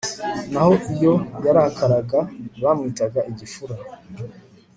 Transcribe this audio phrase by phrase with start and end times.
[0.51, 1.13] naho iyo
[1.45, 2.19] yarakaraga
[2.61, 3.75] bakamwita igifura